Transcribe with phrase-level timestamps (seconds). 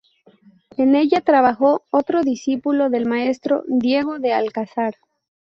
[0.77, 4.95] En ella trabajó otro discípulo del maestro, Diego de Alcázar.